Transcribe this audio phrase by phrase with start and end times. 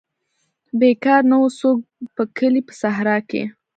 [0.79, 1.77] بیکار نه وو څوک
[2.15, 3.43] په کلي په صحرا کې.